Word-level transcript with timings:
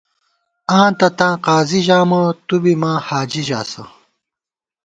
آں 0.77 0.89
تہ 0.97 1.07
تاں 1.17 1.35
قاضی 1.45 1.79
ژامہ 1.87 2.21
تُو 2.47 2.55
بی 2.63 2.73
ماں 2.81 2.97
حاجی 3.07 3.41
ژاسہ 3.49 3.83